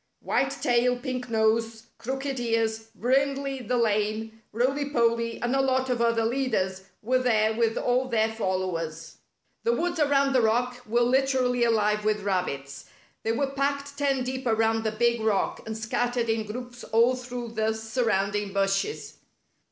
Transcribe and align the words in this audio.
White 0.21 0.49
Tail, 0.63 0.97
Pink 0.97 1.29
Nose, 1.29 1.83
Crooked 1.99 2.39
Ears, 2.39 2.87
Brindley 2.95 3.59
the 3.59 3.77
Lame, 3.77 4.41
Roily 4.51 4.85
Polly 4.91 5.39
and 5.43 5.55
a 5.55 5.61
lot 5.61 5.91
of 5.91 6.01
other 6.01 6.25
leaders 6.25 6.85
were 7.03 7.19
there 7.19 7.53
with 7.53 7.77
all 7.77 8.07
their 8.09 8.33
followers. 8.33 9.17
The 9.63 9.73
woods 9.73 9.99
around 9.99 10.33
the 10.33 10.41
rock 10.41 10.81
were 10.87 11.01
literally 11.03 11.63
alive 11.63 12.03
with 12.03 12.23
rabbits. 12.23 12.85
They 13.21 13.31
were 13.33 13.51
packed 13.51 13.95
ten 13.95 14.23
deep 14.23 14.47
around 14.47 14.83
the 14.83 14.91
big 14.91 15.21
rock, 15.21 15.61
and 15.67 15.77
scattered 15.77 16.29
in 16.31 16.47
groups 16.47 16.83
all 16.85 17.15
through 17.15 17.49
the 17.49 17.71
sur 17.73 18.05
rounding 18.05 18.53
bushes. 18.53 19.19